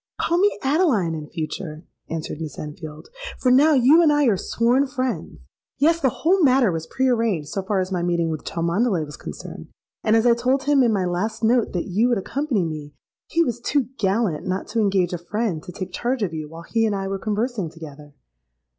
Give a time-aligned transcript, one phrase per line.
[0.19, 4.87] —'Call me Adeline in future,' answered Miss Enfield; 'for now you and I are sworn
[4.87, 5.37] friends.
[5.77, 9.15] Yes; the whole matter was pre arranged so far as my meeting with Cholmondeley was
[9.15, 9.67] concerned;
[10.03, 12.95] and as I told him in my last note that you would accompany me,
[13.27, 16.63] he was too gallant not to engage a friend to take charge of you while
[16.63, 18.15] he and I were conversing together.'